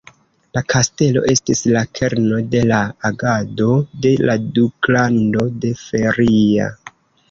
La 0.57 0.61
kastelo 0.73 1.21
estis 1.33 1.61
la 1.75 1.83
kerno 1.99 2.41
de 2.57 2.65
la 2.73 2.81
agado 3.11 3.71
de 4.09 4.17
la 4.27 4.41
Duklando 4.59 5.49
de 5.63 5.79
Feria. 5.89 6.77